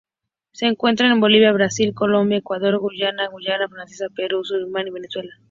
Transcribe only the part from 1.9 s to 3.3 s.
Colombia, Ecuador, Guyana,